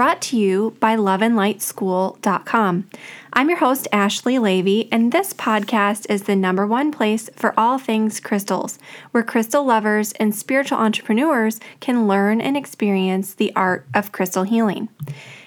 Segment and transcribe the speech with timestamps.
[0.00, 2.88] brought to you by loveandlightschool.com.
[3.34, 7.76] I'm your host, Ashley Leavy, and this podcast is the number one place for all
[7.76, 8.78] things crystals,
[9.10, 14.88] where crystal lovers and spiritual entrepreneurs can learn and experience the art of crystal healing.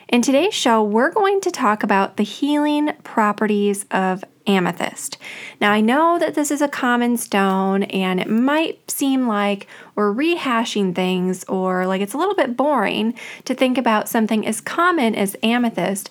[0.07, 5.17] In today's show, we're going to talk about the healing properties of amethyst.
[5.61, 10.13] Now, I know that this is a common stone and it might seem like we're
[10.13, 13.13] rehashing things or like it's a little bit boring
[13.45, 16.09] to think about something as common as amethyst.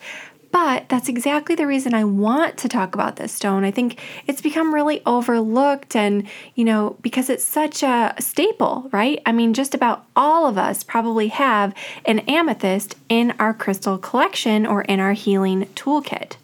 [0.52, 3.64] But that's exactly the reason I want to talk about this stone.
[3.64, 9.22] I think it's become really overlooked, and you know, because it's such a staple, right?
[9.24, 14.66] I mean, just about all of us probably have an amethyst in our crystal collection
[14.66, 16.36] or in our healing toolkit.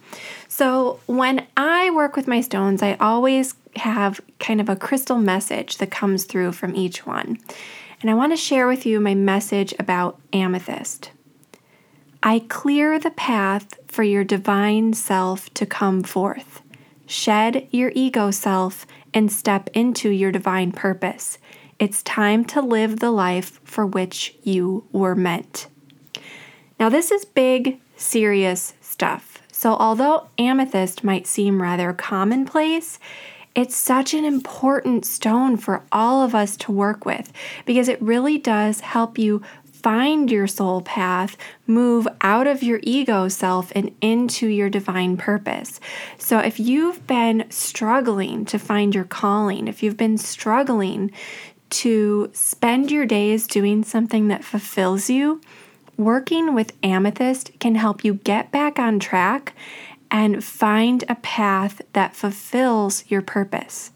[0.48, 5.76] So, when I work with my stones, I always have kind of a crystal message
[5.76, 7.38] that comes through from each one.
[8.00, 11.10] And I want to share with you my message about amethyst.
[12.22, 16.62] I clear the path for your divine self to come forth.
[17.06, 21.38] Shed your ego self and step into your divine purpose.
[21.78, 25.68] It's time to live the life for which you were meant.
[26.80, 29.37] Now, this is big, serious stuff.
[29.58, 33.00] So, although amethyst might seem rather commonplace,
[33.56, 37.32] it's such an important stone for all of us to work with
[37.66, 43.26] because it really does help you find your soul path, move out of your ego
[43.26, 45.80] self and into your divine purpose.
[46.18, 51.10] So, if you've been struggling to find your calling, if you've been struggling
[51.70, 55.40] to spend your days doing something that fulfills you,
[55.98, 59.52] Working with amethyst can help you get back on track
[60.12, 63.90] and find a path that fulfills your purpose.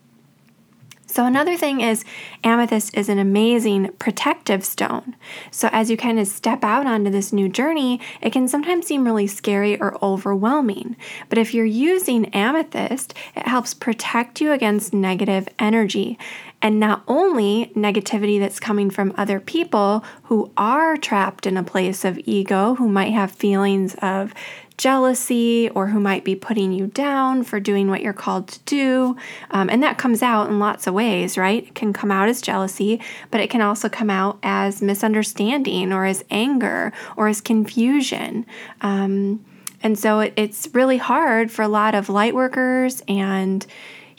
[1.06, 2.04] So, another thing is,
[2.42, 5.14] amethyst is an amazing protective stone.
[5.52, 9.04] So, as you kind of step out onto this new journey, it can sometimes seem
[9.04, 10.96] really scary or overwhelming.
[11.28, 16.18] But if you're using amethyst, it helps protect you against negative energy
[16.62, 22.04] and not only negativity that's coming from other people who are trapped in a place
[22.04, 24.32] of ego, who might have feelings of
[24.78, 29.16] jealousy or who might be putting you down for doing what you're called to do.
[29.50, 31.64] Um, and that comes out in lots of ways, right?
[31.64, 33.00] It can come out as jealousy,
[33.30, 38.46] but it can also come out as misunderstanding or as anger or as confusion.
[38.80, 39.44] Um,
[39.82, 43.66] and so it, it's really hard for a lot of light workers and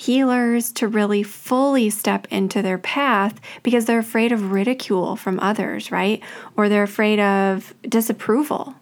[0.06, 5.92] healers to really fully step into their path because they're afraid of ridicule from others,
[5.92, 6.22] right?
[6.58, 8.76] Or they're afraid of disapproval.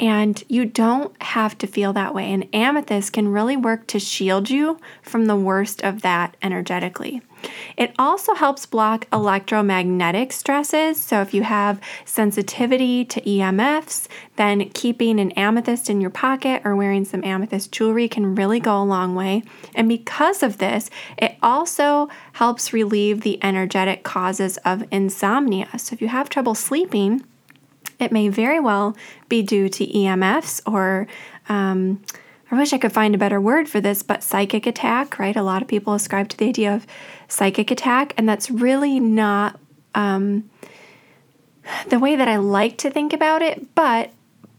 [0.00, 2.32] And you don't have to feel that way.
[2.32, 7.20] And amethyst can really work to shield you from the worst of that energetically.
[7.76, 11.00] It also helps block electromagnetic stresses.
[11.00, 16.76] So, if you have sensitivity to EMFs, then keeping an amethyst in your pocket or
[16.76, 19.42] wearing some amethyst jewelry can really go a long way.
[19.74, 25.78] And because of this, it also helps relieve the energetic causes of insomnia.
[25.78, 27.24] So, if you have trouble sleeping,
[28.00, 28.96] it may very well
[29.28, 31.06] be due to EMFs or
[31.48, 32.02] um,
[32.50, 35.36] I wish I could find a better word for this, but psychic attack, right?
[35.36, 36.86] A lot of people ascribe to the idea of
[37.28, 39.58] psychic attack, and that's really not
[39.94, 40.50] um,
[41.88, 43.72] the way that I like to think about it.
[43.76, 44.10] But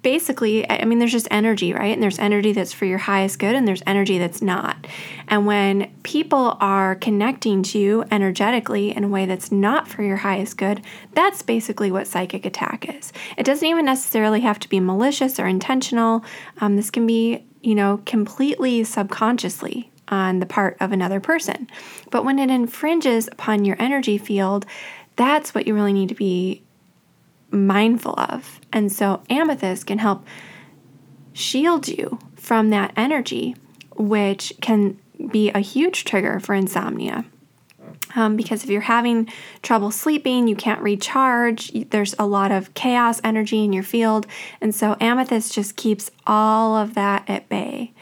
[0.01, 1.93] basically, I mean, there's just energy, right?
[1.93, 4.87] And there's energy that's for your highest good, and there's energy that's not.
[5.27, 10.17] And when people are connecting to you energetically in a way that's not for your
[10.17, 10.81] highest good,
[11.13, 13.13] that's basically what psychic attack is.
[13.37, 16.25] It doesn't even necessarily have to be malicious or intentional.
[16.59, 21.69] Um, this can be you know, completely subconsciously on the part of another person.
[22.09, 24.65] But when it infringes upon your energy field,
[25.15, 26.63] that's what you really need to be
[27.51, 28.59] mindful of.
[28.71, 30.25] And so amethyst can help
[31.33, 33.55] shield you from that energy,
[33.95, 34.99] which can
[35.31, 37.25] be a huge trigger for insomnia.
[38.15, 39.29] Um, because if you're having
[39.61, 44.27] trouble sleeping, you can't recharge, there's a lot of chaos energy in your field.
[44.59, 47.93] And so amethyst just keeps all of that at bay.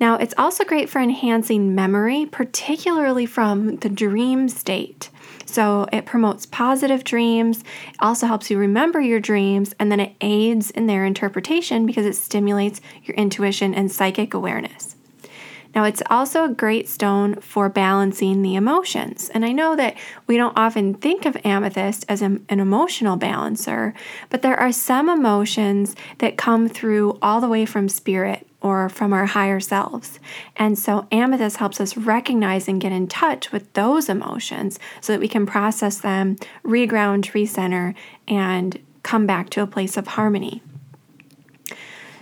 [0.00, 5.10] Now, it's also great for enhancing memory, particularly from the dream state.
[5.52, 10.14] So, it promotes positive dreams, it also helps you remember your dreams, and then it
[10.22, 14.96] aids in their interpretation because it stimulates your intuition and psychic awareness.
[15.74, 19.30] Now, it's also a great stone for balancing the emotions.
[19.32, 19.96] And I know that
[20.26, 23.94] we don't often think of amethyst as an, an emotional balancer,
[24.28, 29.12] but there are some emotions that come through all the way from spirit or from
[29.12, 30.18] our higher selves.
[30.56, 35.20] And so amethyst helps us recognize and get in touch with those emotions so that
[35.20, 37.94] we can process them, reground, recenter,
[38.28, 40.62] and come back to a place of harmony.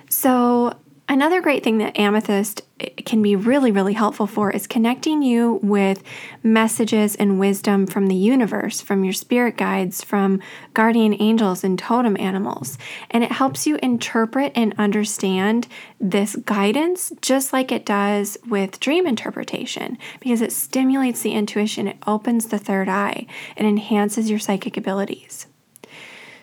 [0.08, 0.75] So,
[1.10, 5.58] another great thing that amethyst eh, can be really, really helpful for is connecting you
[5.60, 6.04] with
[6.44, 10.40] messages and wisdom from the universe, from your spirit guides, from
[10.72, 12.78] guardian angels and totem animals.
[13.10, 15.66] And it helps you interpret and understand
[16.00, 21.98] this guidance just like it does with dream interpretation because it stimulates the intuition, it
[22.06, 25.48] opens the third eye, it enhances your psychic abilities.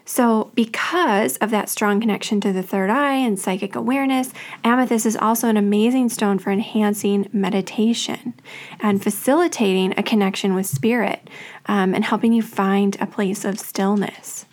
[0.09, 4.31] So, because of that strong connection to the third eye and psychic awareness,
[4.63, 8.33] amethyst is also an amazing stone for enhancing meditation
[8.79, 11.29] and facilitating a connection with spirit
[11.65, 14.45] um, and helping you find a place of stillness.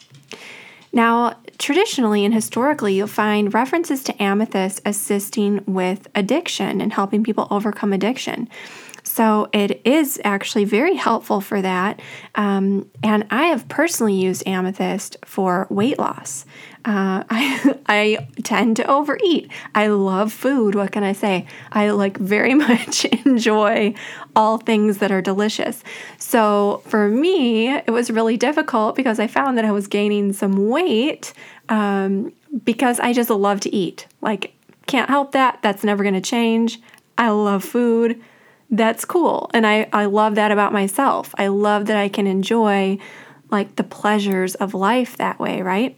[0.93, 7.47] Now, traditionally and historically, you'll find references to amethyst assisting with addiction and helping people
[7.53, 8.49] overcome addiction.
[9.15, 12.03] So it is actually very helpful for that.
[12.35, 16.45] Um, and I have personally used amethyst for weight loss.
[16.85, 19.53] Uh, I, I tend to overeat.
[19.73, 20.75] I love food.
[20.75, 21.47] What can I say?
[21.71, 23.95] I like very much enjoy
[24.35, 25.85] all things that are delicious.
[26.19, 30.69] So for me, it was really difficult because I found that I was gaining some
[30.69, 31.33] weight
[31.69, 32.33] um,
[32.65, 34.09] because I just love to eat.
[34.21, 34.55] Like,
[34.89, 35.61] can't help that.
[35.63, 36.81] That's never going to change.
[37.17, 38.21] I love food
[38.71, 39.51] that's cool.
[39.55, 41.35] And I, I love that about myself.
[41.39, 42.99] I love that I can enjoy
[43.51, 45.97] like the pleasures of life that way, right?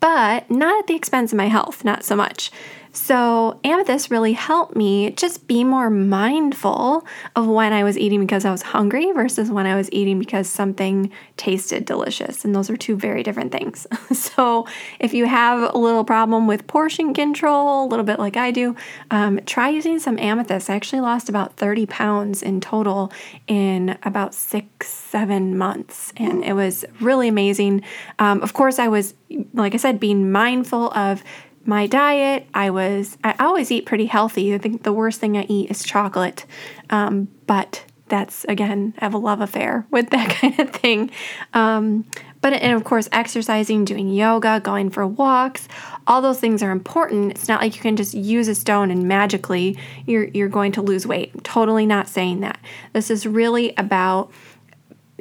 [0.00, 2.50] But not at the expense of my health, not so much.
[2.94, 8.44] So, amethyst really helped me just be more mindful of when I was eating because
[8.44, 12.44] I was hungry versus when I was eating because something tasted delicious.
[12.44, 13.86] And those are two very different things.
[14.12, 14.66] so,
[15.00, 18.76] if you have a little problem with portion control, a little bit like I do,
[19.10, 20.68] um, try using some amethyst.
[20.68, 23.10] I actually lost about 30 pounds in total
[23.46, 26.12] in about six, seven months.
[26.18, 27.82] And it was really amazing.
[28.18, 29.14] Um, of course, I was,
[29.54, 31.24] like I said, being mindful of
[31.64, 34.54] my diet, I was, I always eat pretty healthy.
[34.54, 36.44] I think the worst thing I eat is chocolate.
[36.90, 41.10] Um, but that's, again, I have a love affair with that kind of thing.
[41.54, 42.04] Um,
[42.40, 45.68] but, and of course, exercising, doing yoga, going for walks,
[46.06, 47.30] all those things are important.
[47.30, 50.82] It's not like you can just use a stone and magically you're, you're going to
[50.82, 51.30] lose weight.
[51.34, 52.58] I'm totally not saying that.
[52.92, 54.32] This is really about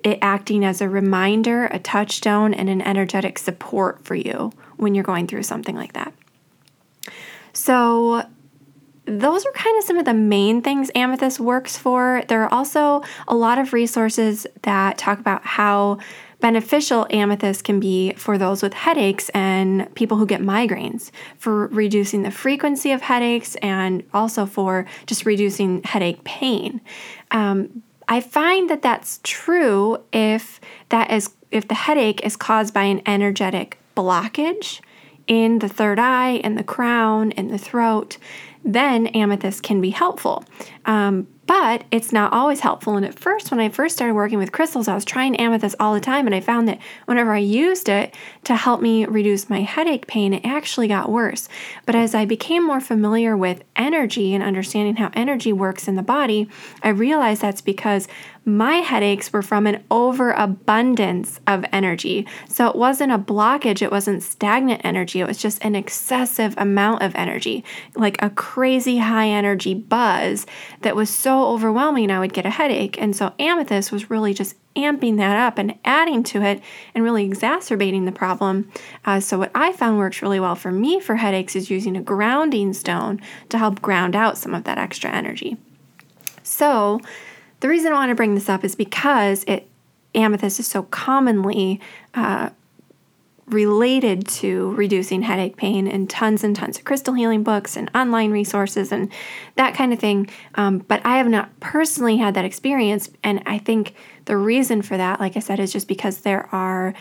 [0.03, 5.03] it acting as a reminder, a touchstone, and an energetic support for you when you're
[5.03, 6.11] going through something like that.
[7.53, 8.25] So,
[9.05, 12.23] those are kind of some of the main things Amethyst works for.
[12.27, 15.97] There are also a lot of resources that talk about how
[16.39, 22.23] beneficial amethyst can be for those with headaches and people who get migraines, for reducing
[22.23, 26.81] the frequency of headaches and also for just reducing headache pain.
[27.29, 30.59] Um, I find that that's true if
[30.89, 34.81] that is if the headache is caused by an energetic blockage
[35.31, 38.17] in the third eye and the crown and the throat,
[38.65, 40.43] then amethyst can be helpful.
[40.83, 42.95] Um, but it's not always helpful.
[42.95, 45.93] And at first, when I first started working with crystals, I was trying amethyst all
[45.93, 46.25] the time.
[46.25, 50.33] And I found that whenever I used it to help me reduce my headache pain,
[50.33, 51.49] it actually got worse.
[51.85, 56.01] But as I became more familiar with energy and understanding how energy works in the
[56.01, 56.47] body,
[56.83, 58.07] I realized that's because
[58.43, 62.27] my headaches were from an overabundance of energy.
[62.49, 67.03] So it wasn't a blockage, it wasn't stagnant energy, it was just an excessive amount
[67.03, 67.63] of energy,
[67.95, 70.47] like a crazy high energy buzz
[70.81, 73.01] that was so overwhelming, I would get a headache.
[73.01, 76.61] And so amethyst was really just amping that up and adding to it
[76.95, 78.71] and really exacerbating the problem.
[79.05, 82.01] Uh, so, what I found works really well for me for headaches is using a
[82.01, 83.19] grounding stone
[83.49, 85.57] to help ground out some of that extra energy.
[86.43, 87.01] So,
[87.59, 89.67] the reason I want to bring this up is because it
[90.15, 91.79] amethyst is so commonly
[92.13, 92.49] uh,
[93.51, 98.31] related to reducing headache pain and tons and tons of crystal healing books and online
[98.31, 99.11] resources and
[99.55, 100.29] that kind of thing.
[100.55, 103.09] Um, but I have not personally had that experience.
[103.23, 103.93] And I think
[104.25, 106.93] the reason for that, like I said, is just because there are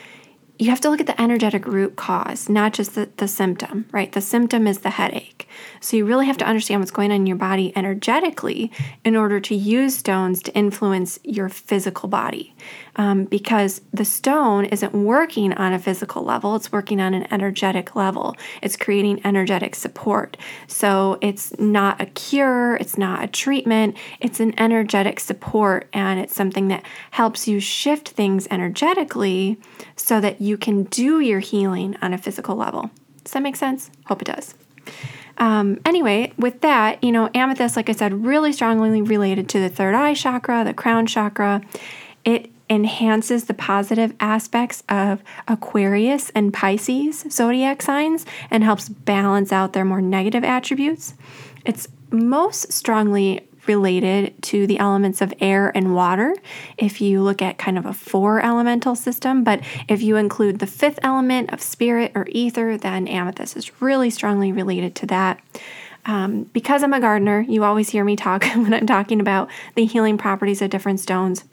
[0.60, 4.12] you have to look at the energetic root cause, not just the, the symptom, right?
[4.12, 5.48] The symptom is the headache.
[5.80, 8.70] So you really have to understand what's going on in your body energetically
[9.02, 12.54] in order to use stones to influence your physical body.
[12.96, 17.96] Um, because the stone isn't working on a physical level, it's working on an energetic
[17.96, 18.36] level.
[18.60, 20.36] It's creating energetic support.
[20.66, 26.34] So it's not a cure, it's not a treatment, it's an energetic support, and it's
[26.34, 29.58] something that helps you shift things energetically
[29.96, 32.90] so that you can do your healing on a physical level.
[33.25, 33.90] Does that make sense?
[34.07, 34.54] Hope it does.
[35.38, 39.69] Um, anyway, with that, you know, amethyst, like I said, really strongly related to the
[39.69, 41.62] third eye chakra, the crown chakra.
[42.25, 49.73] It enhances the positive aspects of Aquarius and Pisces zodiac signs and helps balance out
[49.73, 51.14] their more negative attributes.
[51.64, 56.34] It's most strongly related to the elements of air and water
[56.78, 59.44] if you look at kind of a four elemental system.
[59.44, 64.10] But if you include the fifth element of spirit or ether, then amethyst is really
[64.10, 65.40] strongly related to that.
[66.06, 69.84] Um, because I'm a gardener, you always hear me talk when I'm talking about the
[69.84, 71.44] healing properties of different stones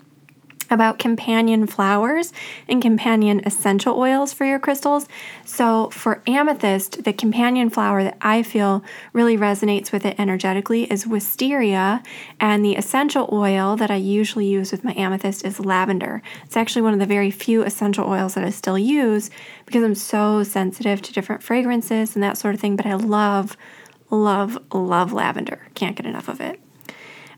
[0.69, 2.33] about companion flowers
[2.67, 5.07] and companion essential oils for your crystals.
[5.45, 8.83] So, for amethyst, the companion flower that I feel
[9.13, 12.03] really resonates with it energetically is wisteria,
[12.39, 16.21] and the essential oil that I usually use with my amethyst is lavender.
[16.45, 19.29] It's actually one of the very few essential oils that I still use
[19.65, 23.57] because I'm so sensitive to different fragrances and that sort of thing, but I love,
[24.09, 25.67] love, love lavender.
[25.75, 26.59] Can't get enough of it.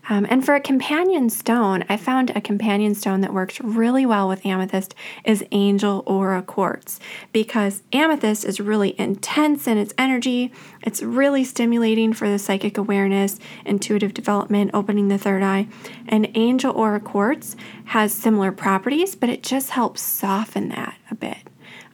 [0.08, 4.28] Um, and for a companion stone, I found a companion stone that works really well
[4.28, 6.98] with amethyst is angel aura quartz
[7.32, 10.52] because amethyst is really intense in its energy.
[10.82, 15.68] It's really stimulating for the psychic awareness, intuitive development, opening the third eye.
[16.08, 17.54] And angel aura quartz
[17.86, 21.38] has similar properties, but it just helps soften that a bit,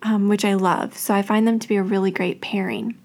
[0.02, 0.96] um, which I love.
[0.96, 2.96] So I find them to be a really great pairing.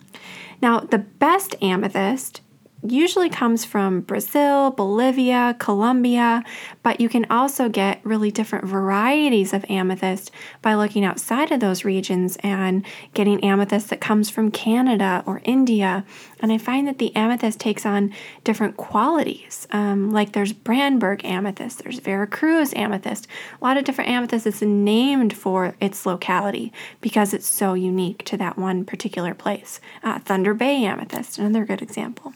[0.61, 2.41] Now, the best amethyst
[2.83, 6.43] usually comes from Brazil, Bolivia, Colombia,
[6.83, 11.85] but you can also get really different varieties of amethyst by looking outside of those
[11.85, 16.03] regions and getting amethyst that comes from Canada or India.
[16.41, 19.67] And I find that the amethyst takes on different qualities.
[19.71, 23.27] Um, like there's Brandberg amethyst, there's Veracruz amethyst,
[23.61, 28.37] a lot of different amethyst that's named for its locality because it's so unique to
[28.37, 29.79] that one particular place.
[30.03, 32.33] Uh, Thunder Bay amethyst, another good example.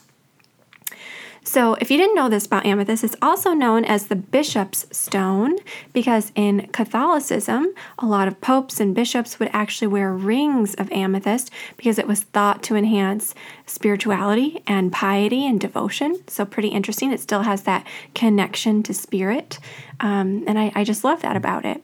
[1.47, 5.57] So, if you didn't know this about amethyst, it's also known as the bishop's stone
[5.93, 11.51] because in Catholicism, a lot of popes and bishops would actually wear rings of amethyst
[11.77, 13.35] because it was thought to enhance
[13.67, 16.19] spirituality and piety and devotion.
[16.27, 17.11] So, pretty interesting.
[17.11, 19.59] It still has that connection to spirit.
[19.99, 21.79] Um, and I, I just love that about it.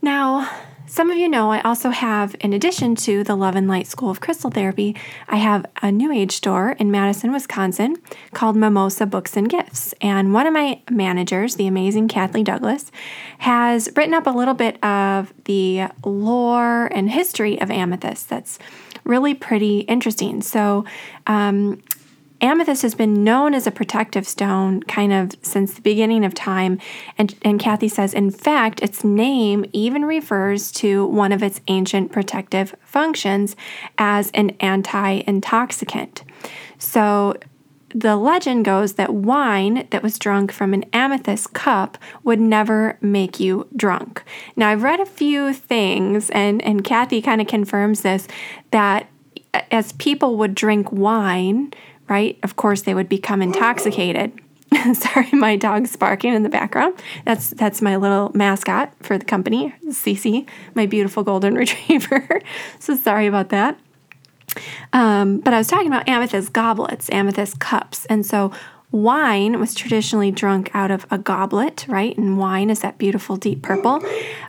[0.00, 0.50] Now,
[0.86, 4.10] some of you know I also have, in addition to the Love and Light School
[4.10, 4.94] of Crystal Therapy,
[5.28, 7.96] I have a new age store in Madison, Wisconsin
[8.32, 9.94] called Mimosa Books and Gifts.
[10.00, 12.92] And one of my managers, the amazing Kathleen Douglas,
[13.38, 18.58] has written up a little bit of the lore and history of amethyst that's
[19.04, 20.42] really pretty interesting.
[20.42, 20.84] So,
[21.26, 21.82] um,
[22.40, 26.78] amethyst has been known as a protective stone kind of since the beginning of time.
[27.16, 32.12] And, and Kathy says, in fact, its name even refers to one of its ancient
[32.12, 33.56] protective functions
[33.98, 36.22] as an anti intoxicant.
[36.78, 37.36] So
[37.94, 43.38] the legend goes that wine that was drunk from an amethyst cup would never make
[43.38, 44.24] you drunk.
[44.56, 48.26] Now, I've read a few things, and, and Kathy kind of confirms this
[48.72, 49.08] that
[49.70, 51.72] as people would drink wine,
[52.08, 52.38] right?
[52.42, 54.32] Of course, they would become intoxicated.
[54.94, 57.00] Sorry, my dog's barking in the background.
[57.24, 62.40] That's that's my little mascot for the company, Cece, my beautiful golden retriever.
[62.78, 63.78] so sorry about that.
[64.92, 68.52] Um, but I was talking about amethyst goblets, amethyst cups, and so
[68.94, 72.16] wine was traditionally drunk out of a goblet, right?
[72.16, 74.00] And wine is that beautiful deep purple.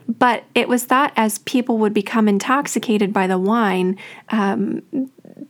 [0.07, 3.97] But it was thought as people would become intoxicated by the wine,
[4.29, 4.83] um,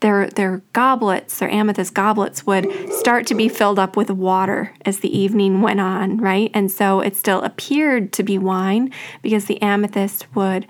[0.01, 4.99] their their goblets, their amethyst goblets would start to be filled up with water as
[4.99, 6.51] the evening went on, right?
[6.53, 10.67] And so it still appeared to be wine because the amethyst would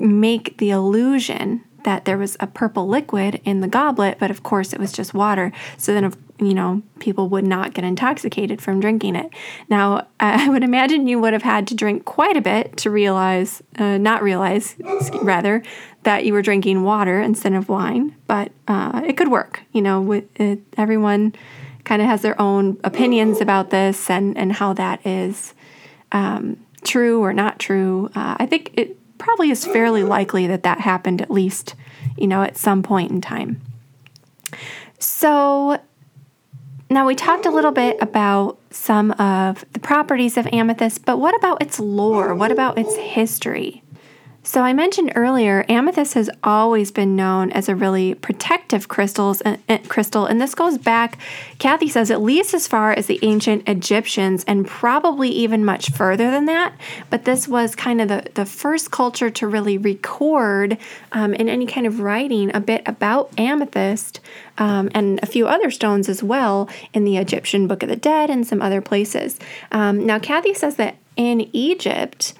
[0.00, 4.72] make the illusion that there was a purple liquid in the goblet, but of course
[4.72, 5.52] it was just water.
[5.76, 9.30] So then, you know, people would not get intoxicated from drinking it.
[9.68, 13.62] Now, I would imagine you would have had to drink quite a bit to realize,
[13.78, 14.74] uh, not realize,
[15.22, 15.62] rather,
[16.02, 19.62] that you were drinking water instead of wine, but uh, it could work.
[19.72, 21.34] You know, with it, everyone
[21.84, 25.54] kind of has their own opinions about this and, and how that is
[26.12, 28.10] um, true or not true.
[28.14, 31.74] Uh, I think it probably is fairly likely that that happened at least,
[32.16, 33.60] you know, at some point in time.
[34.98, 35.78] So
[36.90, 41.36] now we talked a little bit about some of the properties of amethyst, but what
[41.36, 42.34] about its lore?
[42.34, 43.83] What about its history?
[44.46, 49.56] So I mentioned earlier, amethyst has always been known as a really protective crystals, uh,
[49.70, 51.16] uh, crystal, and this goes back,
[51.58, 56.30] Kathy says, at least as far as the ancient Egyptians, and probably even much further
[56.30, 56.74] than that.
[57.08, 60.76] But this was kind of the, the first culture to really record
[61.12, 64.20] um, in any kind of writing a bit about amethyst
[64.58, 68.28] um, and a few other stones as well in the Egyptian Book of the Dead
[68.28, 69.38] and some other places.
[69.72, 72.34] Um, now, Kathy says that in Egypt,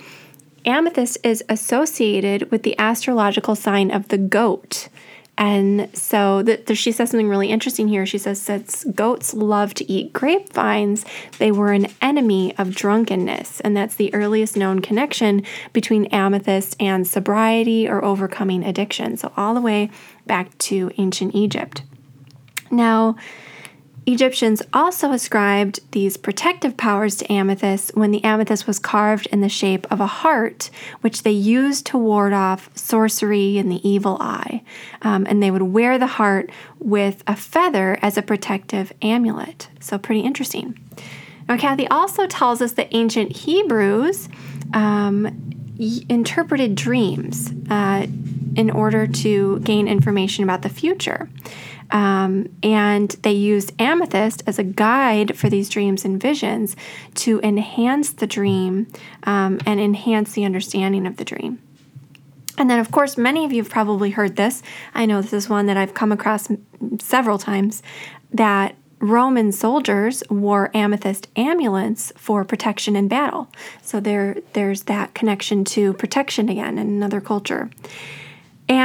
[0.64, 4.88] amethyst is associated with the astrological sign of the goat.
[5.37, 8.06] And so the, the, she says something really interesting here.
[8.06, 11.04] She says, since goats love to eat grapevines,
[11.38, 13.61] they were an enemy of drunkenness.
[13.61, 15.42] And that's the earliest known connection
[15.73, 19.16] between amethyst and sobriety or overcoming addiction.
[19.16, 19.90] So, all the way
[20.26, 21.83] back to ancient Egypt.
[22.71, 23.16] Now,
[24.06, 29.49] Egyptians also ascribed these protective powers to amethyst when the amethyst was carved in the
[29.49, 30.70] shape of a heart,
[31.00, 34.62] which they used to ward off sorcery and the evil eye.
[35.02, 39.68] Um, and they would wear the heart with a feather as a protective amulet.
[39.80, 40.78] So, pretty interesting.
[41.49, 44.28] Now, Kathy also tells us that ancient Hebrews
[44.75, 45.54] um,
[46.08, 48.06] interpreted dreams uh,
[48.56, 51.28] in order to gain information about the future.
[51.90, 56.76] Um, and they used amethyst as a guide for these dreams and visions
[57.16, 58.87] to enhance the dream
[59.25, 61.61] um, and enhance the understanding of the dream.
[62.56, 64.62] And then, of course, many of you have probably heard this.
[64.94, 66.49] I know this is one that I've come across
[67.00, 67.82] several times
[68.32, 73.49] that Roman soldiers wore amethyst amulets for protection in battle.
[73.82, 77.70] So there, there's that connection to protection again in another culture.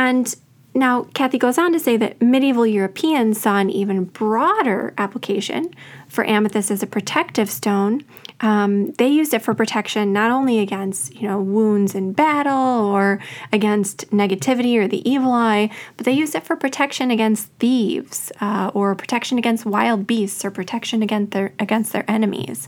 [0.10, 0.36] And
[0.74, 5.72] now, Kathy goes on to say that medieval Europeans saw an even broader application
[6.08, 8.04] for amethyst as a protective stone.
[8.42, 13.20] Um, they used it for protection not only against you know wounds in battle or
[13.54, 18.72] against negativity or the evil eye, but they used it for protection against thieves uh,
[18.74, 22.68] or protection against wild beasts or protection against their against their enemies.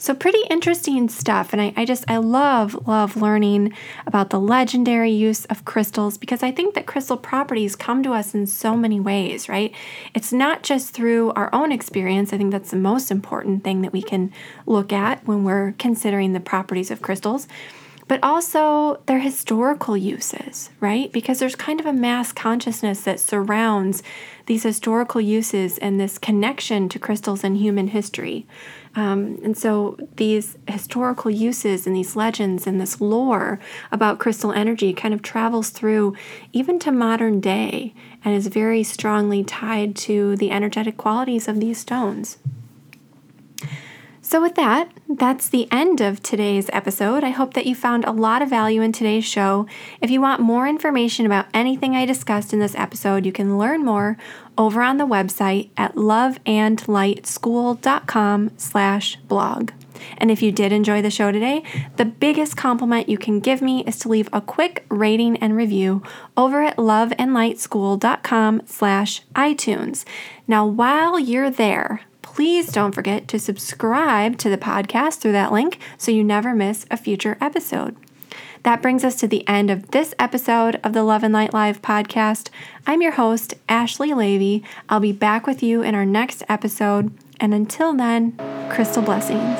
[0.00, 1.52] So, pretty interesting stuff.
[1.52, 3.72] And I, I, just, I love, love learning
[4.06, 8.34] about the legendary use of crystals because I think that crystal properties come to us
[8.34, 9.74] in so many ways, right?
[10.14, 12.32] It's not just through our own experience.
[12.32, 14.32] I think that's the most important thing that we can
[14.66, 17.48] look at when we're considering the properties of crystals
[18.08, 21.12] but also their historical uses, right?
[21.12, 24.02] Because there's kind of a mass consciousness that surrounds
[24.46, 28.46] these historical uses and this connection to crystals in human history.
[28.98, 33.60] Um, and so these historical uses and these legends and this lore
[33.92, 36.16] about crystal energy kind of travels through
[36.52, 41.78] even to modern day and is very strongly tied to the energetic qualities of these
[41.78, 42.38] stones.
[44.28, 47.24] So, with that, that's the end of today's episode.
[47.24, 49.66] I hope that you found a lot of value in today's show.
[50.02, 53.86] If you want more information about anything I discussed in this episode, you can learn
[53.86, 54.18] more
[54.58, 59.70] over on the website at loveandlightschool.com slash blog.
[60.18, 61.62] And if you did enjoy the show today,
[61.96, 66.02] the biggest compliment you can give me is to leave a quick rating and review
[66.36, 70.04] over at loveandlightschool.com slash iTunes.
[70.46, 72.02] Now, while you're there,
[72.34, 76.84] please don't forget to subscribe to the podcast through that link so you never miss
[76.90, 77.96] a future episode.
[78.64, 81.80] That brings us to the end of this episode of the Love and Light Live
[81.80, 82.50] podcast.
[82.86, 84.62] I'm your host, Ashley Leavy.
[84.90, 87.10] I'll be back with you in our next episode.
[87.40, 88.36] And until then,
[88.70, 89.58] crystal blessings.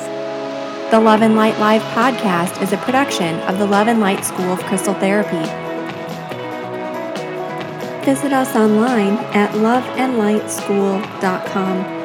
[0.91, 4.53] The Love and Light Live podcast is a production of the Love and Light School
[4.53, 5.41] of Crystal Therapy.
[8.05, 11.98] Visit us online at loveandlightschool.com.